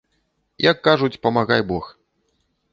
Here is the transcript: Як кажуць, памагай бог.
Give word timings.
Як 0.71 0.77
кажуць, 0.87 1.19
памагай 1.27 1.61
бог. 1.73 1.85